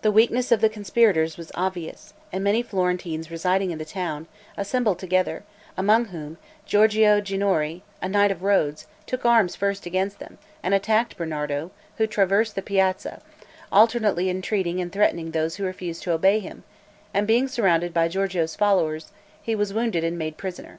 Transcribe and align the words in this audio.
The 0.00 0.10
weakness 0.10 0.50
of 0.52 0.62
the 0.62 0.70
conspirators 0.70 1.36
was 1.36 1.52
obvious; 1.54 2.14
and 2.32 2.42
many 2.42 2.62
Florentines 2.62 3.30
residing 3.30 3.70
in 3.70 3.76
the 3.76 3.84
town, 3.84 4.26
assembled 4.56 4.98
together, 4.98 5.42
among 5.76 6.06
whom, 6.06 6.38
Giorgio 6.64 7.20
Ginori, 7.20 7.82
a 8.00 8.08
knight 8.08 8.30
of 8.30 8.42
Rhodes, 8.42 8.86
took 9.04 9.26
arms 9.26 9.56
first 9.56 9.84
against 9.84 10.18
them, 10.18 10.38
and 10.62 10.72
attacked 10.72 11.18
Bernardo, 11.18 11.72
who 11.98 12.06
traversed 12.06 12.54
the 12.54 12.62
piazza, 12.62 13.20
alternately 13.70 14.30
entreating 14.30 14.80
and 14.80 14.90
threatening 14.90 15.32
those 15.32 15.56
who 15.56 15.64
refused 15.64 16.02
to 16.04 16.12
obey 16.12 16.38
him, 16.38 16.64
and 17.12 17.26
being 17.26 17.46
surrounded 17.46 17.92
by 17.92 18.08
Giorgio's 18.08 18.56
followers, 18.56 19.12
he 19.42 19.54
was 19.54 19.74
wounded 19.74 20.02
and 20.04 20.16
made 20.16 20.38
prisoner. 20.38 20.78